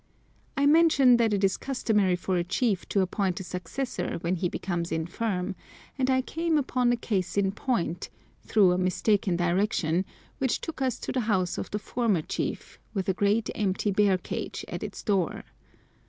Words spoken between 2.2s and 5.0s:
a chief to appoint a successor when he becomes